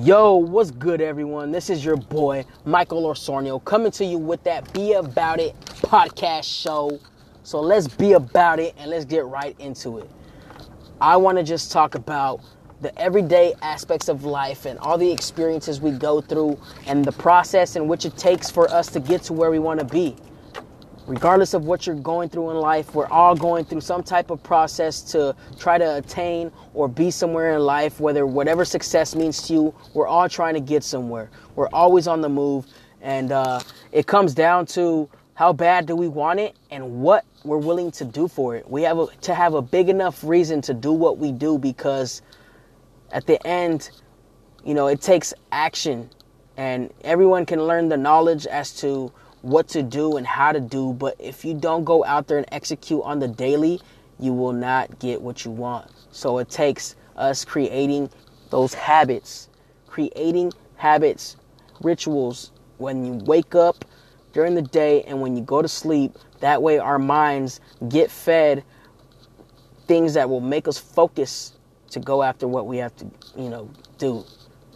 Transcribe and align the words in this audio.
Yo, 0.00 0.36
what's 0.36 0.70
good, 0.70 1.02
everyone? 1.02 1.52
This 1.52 1.68
is 1.68 1.84
your 1.84 1.98
boy, 1.98 2.46
Michael 2.64 3.02
Orsornio, 3.02 3.62
coming 3.66 3.92
to 3.92 4.04
you 4.06 4.16
with 4.16 4.42
that 4.44 4.72
Be 4.72 4.94
About 4.94 5.40
It 5.40 5.54
podcast 5.60 6.44
show. 6.44 6.98
So 7.42 7.60
let's 7.60 7.86
be 7.86 8.12
about 8.12 8.60
it 8.60 8.74
and 8.78 8.90
let's 8.90 9.04
get 9.04 9.26
right 9.26 9.54
into 9.58 9.98
it. 9.98 10.08
I 11.02 11.18
want 11.18 11.36
to 11.36 11.44
just 11.44 11.70
talk 11.70 11.96
about 11.96 12.40
the 12.80 12.98
everyday 12.98 13.52
aspects 13.60 14.08
of 14.08 14.24
life 14.24 14.64
and 14.64 14.78
all 14.78 14.96
the 14.96 15.12
experiences 15.12 15.82
we 15.82 15.90
go 15.90 16.22
through 16.22 16.58
and 16.86 17.04
the 17.04 17.12
process 17.12 17.76
in 17.76 17.86
which 17.86 18.06
it 18.06 18.16
takes 18.16 18.50
for 18.50 18.70
us 18.70 18.88
to 18.88 19.00
get 19.00 19.22
to 19.24 19.34
where 19.34 19.50
we 19.50 19.58
want 19.58 19.80
to 19.80 19.86
be 19.86 20.16
regardless 21.06 21.54
of 21.54 21.64
what 21.64 21.86
you're 21.86 21.96
going 21.96 22.28
through 22.28 22.50
in 22.50 22.56
life, 22.56 22.94
we're 22.94 23.08
all 23.08 23.34
going 23.34 23.64
through 23.64 23.80
some 23.80 24.02
type 24.02 24.30
of 24.30 24.42
process 24.42 25.02
to 25.02 25.34
try 25.58 25.78
to 25.78 25.96
attain 25.96 26.50
or 26.72 26.88
be 26.88 27.10
somewhere 27.10 27.54
in 27.54 27.60
life, 27.60 28.00
whether 28.00 28.26
whatever 28.26 28.64
success 28.64 29.14
means 29.14 29.42
to 29.46 29.52
you, 29.52 29.74
we're 29.92 30.06
all 30.06 30.28
trying 30.28 30.54
to 30.54 30.60
get 30.60 30.82
somewhere. 30.82 31.30
We're 31.56 31.68
always 31.68 32.08
on 32.08 32.20
the 32.20 32.28
move. 32.28 32.66
And 33.02 33.32
uh, 33.32 33.60
it 33.92 34.06
comes 34.06 34.34
down 34.34 34.66
to 34.66 35.08
how 35.34 35.52
bad 35.52 35.86
do 35.86 35.94
we 35.94 36.08
want 36.08 36.40
it 36.40 36.56
and 36.70 37.02
what 37.02 37.24
we're 37.44 37.58
willing 37.58 37.90
to 37.90 38.04
do 38.04 38.28
for 38.28 38.56
it. 38.56 38.68
We 38.68 38.82
have 38.82 38.98
a, 38.98 39.06
to 39.22 39.34
have 39.34 39.54
a 39.54 39.62
big 39.62 39.88
enough 39.88 40.24
reason 40.24 40.62
to 40.62 40.74
do 40.74 40.92
what 40.92 41.18
we 41.18 41.32
do 41.32 41.58
because 41.58 42.22
at 43.12 43.26
the 43.26 43.44
end, 43.46 43.90
you 44.64 44.72
know, 44.74 44.86
it 44.86 45.02
takes 45.02 45.34
action 45.52 46.08
and 46.56 46.92
everyone 47.02 47.44
can 47.44 47.62
learn 47.62 47.88
the 47.88 47.96
knowledge 47.96 48.46
as 48.46 48.72
to 48.80 49.12
what 49.44 49.68
to 49.68 49.82
do 49.82 50.16
and 50.16 50.26
how 50.26 50.52
to 50.52 50.60
do, 50.60 50.94
but 50.94 51.14
if 51.18 51.44
you 51.44 51.52
don't 51.52 51.84
go 51.84 52.02
out 52.04 52.26
there 52.26 52.38
and 52.38 52.46
execute 52.50 53.02
on 53.04 53.18
the 53.18 53.28
daily, 53.28 53.78
you 54.18 54.32
will 54.32 54.54
not 54.54 54.98
get 54.98 55.20
what 55.20 55.44
you 55.44 55.50
want. 55.50 55.90
So 56.12 56.38
it 56.38 56.48
takes 56.48 56.96
us 57.16 57.44
creating 57.44 58.08
those 58.50 58.72
habits, 58.72 59.50
creating 59.86 60.52
habits, 60.76 61.36
rituals 61.82 62.52
when 62.78 63.04
you 63.04 63.12
wake 63.26 63.54
up 63.54 63.84
during 64.32 64.54
the 64.54 64.62
day 64.62 65.02
and 65.02 65.20
when 65.20 65.36
you 65.36 65.42
go 65.42 65.60
to 65.60 65.68
sleep. 65.68 66.16
That 66.40 66.62
way, 66.62 66.78
our 66.78 66.98
minds 66.98 67.60
get 67.88 68.10
fed 68.10 68.64
things 69.86 70.14
that 70.14 70.30
will 70.30 70.40
make 70.40 70.66
us 70.66 70.78
focus 70.78 71.52
to 71.90 72.00
go 72.00 72.22
after 72.22 72.48
what 72.48 72.66
we 72.66 72.78
have 72.78 72.96
to, 72.96 73.06
you 73.36 73.50
know, 73.50 73.70
do. 73.98 74.24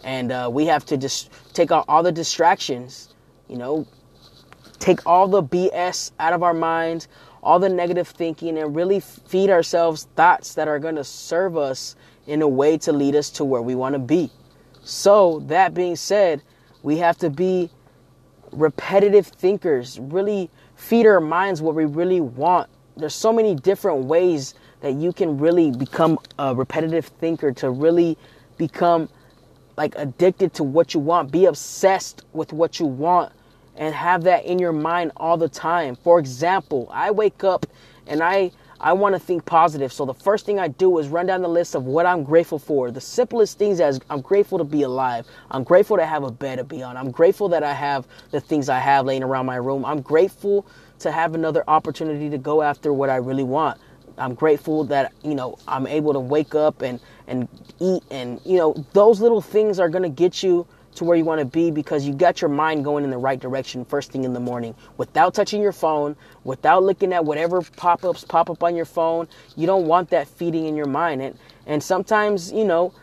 And 0.04 0.30
uh, 0.30 0.50
we 0.52 0.66
have 0.66 0.84
to 0.86 0.98
just 0.98 1.30
take 1.54 1.72
out 1.72 1.86
all 1.88 2.02
the 2.02 2.12
distractions, 2.12 3.14
you 3.48 3.56
know, 3.56 3.86
take 4.88 5.06
all 5.06 5.28
the 5.28 5.42
BS 5.42 6.12
out 6.18 6.32
of 6.32 6.42
our 6.42 6.54
minds, 6.54 7.08
all 7.42 7.58
the 7.58 7.68
negative 7.68 8.08
thinking, 8.08 8.56
and 8.56 8.74
really 8.74 9.00
feed 9.00 9.50
ourselves 9.50 10.08
thoughts 10.16 10.54
that 10.54 10.66
are 10.66 10.78
going 10.78 10.94
to 10.94 11.04
serve 11.04 11.58
us 11.58 11.94
in 12.26 12.40
a 12.40 12.48
way 12.48 12.78
to 12.78 12.90
lead 12.90 13.14
us 13.14 13.28
to 13.28 13.44
where 13.44 13.60
we 13.60 13.74
want 13.74 13.92
to 13.92 13.98
be. 13.98 14.30
So, 14.82 15.40
that 15.40 15.74
being 15.74 15.94
said, 15.94 16.42
we 16.82 16.96
have 16.96 17.18
to 17.18 17.28
be 17.28 17.68
repetitive 18.50 19.26
thinkers, 19.26 19.98
really 20.00 20.50
feed 20.76 21.04
our 21.04 21.20
minds 21.20 21.60
what 21.60 21.74
we 21.74 21.84
really 21.84 22.22
want. 22.22 22.70
There's 22.96 23.14
so 23.14 23.30
many 23.30 23.54
different 23.54 24.06
ways 24.06 24.54
that 24.80 24.94
you 24.94 25.12
can 25.12 25.36
really 25.36 25.70
become 25.70 26.18
a 26.38 26.54
repetitive 26.54 27.04
thinker 27.20 27.52
to 27.52 27.68
really 27.68 28.16
become 28.56 29.10
like 29.76 29.94
addicted 29.96 30.54
to 30.54 30.64
what 30.64 30.94
you 30.94 31.00
want, 31.00 31.30
be 31.30 31.44
obsessed 31.44 32.24
with 32.32 32.54
what 32.54 32.80
you 32.80 32.86
want 32.86 33.32
and 33.78 33.94
have 33.94 34.24
that 34.24 34.46
in 34.46 34.60
your 34.60 34.72
mind 34.74 35.12
all 35.18 35.38
the 35.38 35.50
time. 35.50 35.96
For 35.96 36.20
example, 36.20 36.90
I 36.92 37.12
wake 37.12 37.44
up 37.44 37.66
and 38.08 38.22
I 38.22 38.52
I 38.80 38.94
want 38.94 39.14
to 39.16 39.20
think 39.20 39.46
positive. 39.46 39.92
So 39.94 40.06
the 40.06 40.14
first 40.14 40.46
thing 40.46 40.60
I 40.60 40.68
do 40.68 40.98
is 40.98 41.08
run 41.08 41.26
down 41.26 41.42
the 41.42 41.48
list 41.48 41.76
of 41.76 41.86
what 41.86 42.06
I'm 42.06 42.24
grateful 42.24 42.60
for. 42.60 42.92
The 42.92 43.00
simplest 43.00 43.58
things 43.58 43.80
as 43.80 44.00
I'm 44.10 44.20
grateful 44.22 44.58
to 44.58 44.64
be 44.64 44.82
alive. 44.82 45.26
I'm 45.50 45.64
grateful 45.64 45.98
to 45.98 46.06
have 46.06 46.24
a 46.24 46.32
bed 46.32 46.58
to 46.58 46.64
be 46.64 46.84
on. 46.84 46.96
I'm 46.98 47.10
grateful 47.12 47.48
that 47.50 47.64
I 47.64 47.74
have 47.74 48.06
the 48.32 48.40
things 48.40 48.68
I 48.70 48.80
have 48.80 49.06
laying 49.06 49.24
around 49.24 49.46
my 49.46 49.56
room. 49.56 49.86
I'm 49.86 50.02
grateful 50.02 50.66
to 51.00 51.12
have 51.12 51.34
another 51.34 51.64
opportunity 51.68 52.30
to 52.30 52.38
go 52.38 52.62
after 52.62 52.92
what 52.92 53.10
I 53.10 53.16
really 53.16 53.44
want. 53.44 53.80
I'm 54.18 54.34
grateful 54.34 54.84
that 54.84 55.12
you 55.24 55.34
know 55.34 55.58
I'm 55.68 55.86
able 55.86 56.14
to 56.14 56.20
wake 56.20 56.54
up 56.54 56.82
and 56.82 57.00
and 57.28 57.48
eat 57.80 58.02
and 58.10 58.40
you 58.44 58.58
know 58.58 58.74
those 58.94 59.20
little 59.20 59.40
things 59.40 59.78
are 59.78 59.88
going 59.88 60.02
to 60.04 60.10
get 60.10 60.42
you 60.42 60.66
to 60.94 61.04
where 61.04 61.16
you 61.16 61.24
want 61.24 61.38
to 61.38 61.44
be 61.44 61.70
because 61.70 62.06
you 62.06 62.12
got 62.12 62.40
your 62.40 62.48
mind 62.48 62.84
going 62.84 63.04
in 63.04 63.10
the 63.10 63.18
right 63.18 63.38
direction 63.38 63.84
first 63.84 64.10
thing 64.10 64.24
in 64.24 64.32
the 64.32 64.40
morning 64.40 64.74
without 64.96 65.34
touching 65.34 65.62
your 65.62 65.72
phone, 65.72 66.16
without 66.44 66.82
looking 66.82 67.12
at 67.12 67.24
whatever 67.24 67.62
pop-ups 67.62 68.24
pop 68.24 68.50
up 68.50 68.62
on 68.62 68.74
your 68.74 68.84
phone. 68.84 69.28
You 69.56 69.66
don't 69.66 69.86
want 69.86 70.10
that 70.10 70.26
feeding 70.26 70.66
in 70.66 70.76
your 70.76 70.86
mind. 70.86 71.22
And 71.22 71.38
and 71.66 71.82
sometimes, 71.82 72.50
you 72.50 72.64
know, 72.64 72.94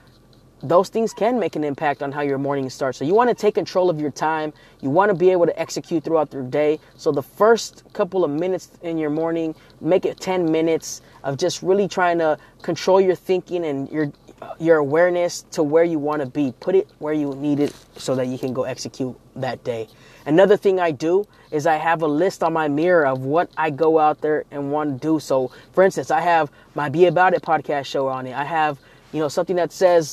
those 0.63 0.89
things 0.89 1.13
can 1.13 1.39
make 1.39 1.55
an 1.55 1.63
impact 1.63 2.01
on 2.01 2.11
how 2.11 2.21
your 2.21 2.39
morning 2.39 2.69
starts. 2.69 2.97
So 2.97 3.05
you 3.05 3.13
want 3.13 3.29
to 3.29 3.35
take 3.35 3.53
control 3.53 3.89
of 3.89 4.01
your 4.01 4.09
time. 4.09 4.51
You 4.81 4.89
want 4.89 5.09
to 5.09 5.15
be 5.15 5.29
able 5.29 5.45
to 5.45 5.59
execute 5.59 6.03
throughout 6.03 6.33
your 6.33 6.41
day. 6.43 6.79
So 6.97 7.11
the 7.11 7.21
first 7.21 7.83
couple 7.93 8.23
of 8.23 8.31
minutes 8.31 8.71
in 8.81 8.97
your 8.97 9.11
morning, 9.11 9.53
make 9.81 10.05
it 10.05 10.19
10 10.19 10.51
minutes 10.51 11.01
of 11.23 11.37
just 11.37 11.61
really 11.61 11.87
trying 11.87 12.17
to 12.17 12.39
control 12.63 12.99
your 12.99 13.15
thinking 13.15 13.65
and 13.65 13.87
your 13.91 14.11
your 14.59 14.77
awareness 14.77 15.43
to 15.51 15.63
where 15.63 15.83
you 15.83 15.99
want 15.99 16.21
to 16.21 16.25
be. 16.25 16.53
Put 16.59 16.75
it 16.75 16.87
where 16.99 17.13
you 17.13 17.33
need 17.35 17.59
it 17.59 17.73
so 17.97 18.15
that 18.15 18.27
you 18.27 18.37
can 18.37 18.53
go 18.53 18.63
execute 18.63 19.15
that 19.35 19.63
day. 19.63 19.87
Another 20.25 20.57
thing 20.57 20.79
I 20.79 20.91
do 20.91 21.25
is 21.51 21.67
I 21.67 21.75
have 21.75 22.01
a 22.01 22.07
list 22.07 22.43
on 22.43 22.53
my 22.53 22.67
mirror 22.67 23.05
of 23.05 23.21
what 23.21 23.49
I 23.57 23.69
go 23.69 23.99
out 23.99 24.21
there 24.21 24.43
and 24.51 24.71
want 24.71 25.01
to 25.01 25.07
do. 25.07 25.19
So, 25.19 25.51
for 25.73 25.83
instance, 25.83 26.11
I 26.11 26.21
have 26.21 26.51
my 26.73 26.89
Be 26.89 27.05
About 27.05 27.33
It 27.33 27.41
podcast 27.41 27.85
show 27.85 28.07
on 28.07 28.27
it. 28.27 28.33
I 28.33 28.43
have, 28.43 28.79
you 29.13 29.19
know, 29.19 29.27
something 29.27 29.55
that 29.55 29.71
says, 29.71 30.11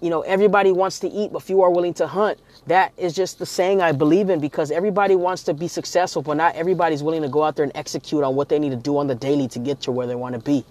you 0.00 0.10
know, 0.10 0.20
everybody 0.22 0.72
wants 0.72 0.98
to 1.00 1.08
eat, 1.08 1.32
but 1.32 1.42
few 1.42 1.62
are 1.62 1.70
willing 1.70 1.94
to 1.94 2.06
hunt. 2.06 2.38
That 2.66 2.92
is 2.98 3.14
just 3.14 3.38
the 3.38 3.46
saying 3.46 3.80
I 3.80 3.92
believe 3.92 4.28
in 4.28 4.40
because 4.40 4.70
everybody 4.70 5.14
wants 5.14 5.44
to 5.44 5.54
be 5.54 5.68
successful, 5.68 6.20
but 6.20 6.36
not 6.36 6.54
everybody's 6.56 7.02
willing 7.02 7.22
to 7.22 7.28
go 7.28 7.42
out 7.42 7.56
there 7.56 7.62
and 7.64 7.72
execute 7.74 8.22
on 8.22 8.34
what 8.34 8.48
they 8.48 8.58
need 8.58 8.70
to 8.70 8.76
do 8.76 8.98
on 8.98 9.06
the 9.06 9.14
daily 9.14 9.48
to 9.48 9.58
get 9.58 9.80
to 9.82 9.92
where 9.92 10.06
they 10.06 10.14
want 10.14 10.34
to 10.34 10.40
be. 10.40 10.64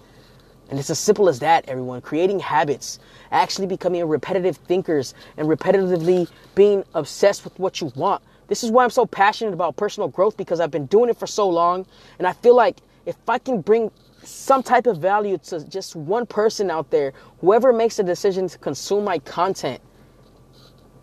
And 0.74 0.80
it's 0.80 0.90
as 0.90 0.98
simple 0.98 1.28
as 1.28 1.38
that, 1.38 1.64
everyone. 1.68 2.00
Creating 2.00 2.40
habits, 2.40 2.98
actually 3.30 3.68
becoming 3.68 4.04
repetitive 4.08 4.56
thinkers, 4.56 5.14
and 5.36 5.46
repetitively 5.46 6.28
being 6.56 6.82
obsessed 6.94 7.44
with 7.44 7.56
what 7.60 7.80
you 7.80 7.92
want. 7.94 8.20
This 8.48 8.64
is 8.64 8.72
why 8.72 8.82
I'm 8.82 8.90
so 8.90 9.06
passionate 9.06 9.54
about 9.54 9.76
personal 9.76 10.08
growth 10.08 10.36
because 10.36 10.58
I've 10.58 10.72
been 10.72 10.86
doing 10.86 11.10
it 11.10 11.16
for 11.16 11.28
so 11.28 11.48
long. 11.48 11.86
And 12.18 12.26
I 12.26 12.32
feel 12.32 12.56
like 12.56 12.78
if 13.06 13.14
I 13.28 13.38
can 13.38 13.60
bring 13.60 13.88
some 14.24 14.64
type 14.64 14.88
of 14.88 14.98
value 14.98 15.38
to 15.44 15.64
just 15.68 15.94
one 15.94 16.26
person 16.26 16.72
out 16.72 16.90
there, 16.90 17.12
whoever 17.40 17.72
makes 17.72 17.98
the 17.98 18.02
decision 18.02 18.48
to 18.48 18.58
consume 18.58 19.04
my 19.04 19.20
content, 19.20 19.80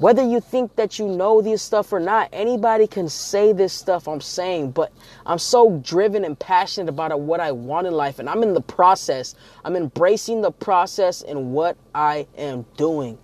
whether 0.02 0.24
you 0.24 0.42
think 0.42 0.76
that 0.78 0.98
you 0.98 1.08
know 1.08 1.44
this 1.44 1.62
stuff 1.62 1.94
or 1.94 2.00
not, 2.00 2.28
anybody 2.34 2.88
can 2.88 3.08
say 3.08 3.54
this 3.54 3.72
stuff 3.72 4.08
I'm 4.08 4.20
saying, 4.20 4.72
but 4.72 4.92
I'm 5.28 5.38
so 5.38 5.78
driven 5.78 6.26
and 6.26 6.38
passionate 6.40 6.90
about 6.90 7.20
what 7.20 7.40
I 7.40 7.52
want 7.52 7.86
in 7.86 7.94
life, 7.94 8.18
and 8.18 8.28
I'm 8.28 8.42
in 8.42 8.56
the 8.56 8.62
process. 8.62 9.36
I'm 9.64 9.76
embracing 9.76 10.42
the 10.42 10.50
process 10.50 11.22
and 11.22 11.54
what 11.54 11.78
I 11.94 12.26
am 12.36 12.66
doing. 12.78 13.20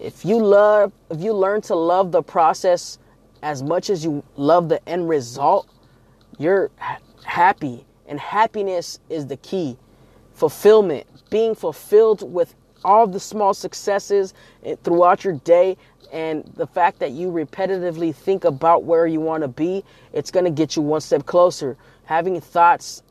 If 0.00 0.24
you 0.24 0.38
love, 0.38 0.92
if 1.10 1.20
you 1.20 1.32
learn 1.32 1.62
to 1.62 1.74
love 1.74 2.12
the 2.12 2.22
process 2.22 3.00
as 3.42 3.64
much 3.64 3.90
as 3.90 4.04
you 4.04 4.22
love 4.36 4.68
the 4.68 4.88
end 4.88 5.08
result, 5.08 5.68
you're 6.38 6.70
happy, 7.24 7.84
and 8.06 8.20
happiness 8.20 9.00
is 9.10 9.26
the 9.26 9.36
key. 9.38 9.76
Fulfillment, 10.32 11.08
being 11.28 11.56
fulfilled 11.56 12.22
with 12.32 12.54
all 12.84 13.06
the 13.06 13.20
small 13.20 13.54
successes 13.54 14.34
eh, 14.64 14.76
throughout 14.82 15.24
your 15.24 15.34
day 15.34 15.76
and 16.12 16.44
the 16.54 16.66
fact 16.66 17.00
that 17.00 17.10
you 17.10 17.28
repetitively 17.28 18.14
think 18.14 18.44
about 18.44 18.84
where 18.84 19.06
you 19.06 19.20
want 19.20 19.42
to 19.42 19.48
be, 19.48 19.84
it's 20.12 20.30
going 20.30 20.44
to 20.44 20.50
get 20.50 20.76
you 20.76 20.82
one 20.82 21.00
step 21.00 21.26
closer. 21.26 21.76
Having 22.04 22.40
thoughts 22.40 23.02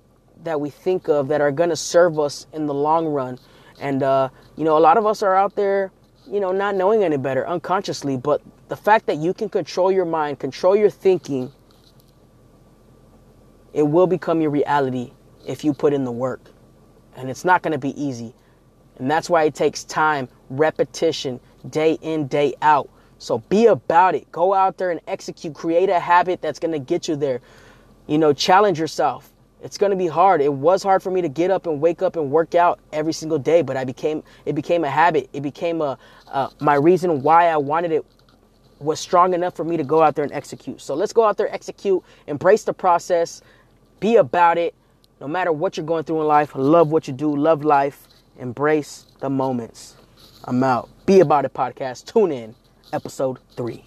that 0.44 0.60
we 0.62 0.70
think 0.70 1.10
of 1.10 1.28
that 1.28 1.42
are 1.42 1.52
going 1.52 1.70
to 1.70 1.76
serve 1.76 2.20
us 2.20 2.48
in 2.54 2.66
the 2.66 2.74
long 2.74 3.08
run. 3.08 3.40
And, 3.80 4.04
uh, 4.04 4.30
you 4.56 4.64
know, 4.64 4.78
a 4.78 4.80
lot 4.80 4.98
of 4.98 5.06
us 5.06 5.22
are 5.22 5.36
out 5.36 5.56
there, 5.56 5.92
you 6.28 6.40
know, 6.40 6.52
not 6.52 6.76
knowing 6.76 7.04
any 7.04 7.18
better 7.18 7.46
unconsciously, 7.48 8.18
but 8.18 8.42
the 8.69 8.78
fact 8.78 9.06
that 9.08 9.18
you 9.18 9.34
can 9.34 9.50
control 9.50 9.92
your 9.92 10.06
mind, 10.06 10.40
control 10.40 10.76
your 10.76 10.90
thinking, 10.90 11.52
it 13.74 13.84
will 13.84 14.08
become 14.08 14.40
your 14.40 14.52
reality 14.52 15.12
if 15.46 15.66
you 15.66 15.74
put 15.74 15.94
in 15.94 16.04
the 16.04 16.12
work. 16.12 16.42
And 17.18 17.30
it's 17.30 17.44
not 17.44 17.62
going 17.62 17.74
to 17.74 17.78
be 17.78 18.02
easy. 18.02 18.34
And 18.98 19.10
that's 19.10 19.30
why 19.30 19.44
it 19.44 19.56
takes 19.56 19.84
time, 19.84 20.28
repetition, 20.50 21.40
day 21.69 21.98
in, 22.01 22.28
day 22.28 22.54
out. 22.62 22.90
So 23.18 23.40
be 23.50 23.68
about 23.68 24.16
it. 24.16 24.31
Go 24.31 24.54
out 24.54 24.78
there 24.78 24.92
and 24.92 25.00
execute. 25.07 25.54
Create 25.56 25.90
a 25.90 26.00
habit 26.00 26.42
that's 26.42 26.60
going 26.60 26.74
to 26.74 26.80
get 26.80 27.07
you 27.07 27.16
there. 27.16 27.42
You 28.07 28.18
know, 28.18 28.34
challenge 28.34 28.80
yourself. 28.80 29.31
It's 29.62 29.78
going 29.78 29.92
to 29.92 29.95
be 29.95 30.07
hard. 30.07 30.42
It 30.42 30.51
was 30.51 30.84
hard 30.84 31.01
for 31.01 31.10
me 31.10 31.22
to 31.22 31.30
get 31.30 31.50
up 31.50 31.66
and 31.66 31.80
wake 31.80 32.01
up 32.01 32.18
and 32.18 32.30
work 32.30 32.54
out 32.54 32.81
every 32.92 33.13
single 33.13 33.40
day, 33.40 33.62
but 33.62 33.78
I 33.78 33.86
became 33.86 34.22
it 34.45 34.56
became 34.56 34.84
a 34.84 34.90
habit. 34.90 35.30
It 35.31 35.42
became 35.42 35.81
a 35.81 35.98
uh, 36.28 36.50
my 36.60 36.75
reason 36.75 37.24
why 37.24 37.48
I 37.48 37.56
wanted 37.56 37.94
it 37.94 38.06
was 38.80 39.00
strong 39.00 39.34
enough 39.34 39.56
for 39.56 39.63
me 39.63 39.78
to 39.78 39.84
go 39.86 40.01
out 40.01 40.16
there 40.16 40.25
and 40.25 40.34
execute. 40.34 40.81
So 40.81 40.94
let's 40.95 41.13
go 41.13 41.24
out 41.24 41.38
there, 41.38 41.54
execute, 41.54 42.04
embrace 42.28 42.63
the 42.63 42.74
process, 42.74 43.42
be 44.01 44.18
about 44.18 44.57
it. 44.57 44.75
No 45.22 45.30
matter 45.30 45.54
what 45.54 45.78
you're 45.78 45.86
going 45.86 46.04
through 46.04 46.19
in 46.19 46.28
life, 46.28 46.51
love 46.56 46.92
what 46.92 47.07
you 47.07 47.13
do, 47.13 47.34
love 47.34 47.63
life, 47.63 48.10
embrace 48.38 49.06
the 49.19 49.30
moments. 49.30 49.95
I'm 50.44 50.63
out. 50.63 50.89
Be 51.06 51.19
About 51.19 51.45
It 51.45 51.53
podcast. 51.53 52.06
Tune 52.06 52.31
in, 52.31 52.56
episode 52.91 53.39
three. 53.56 53.83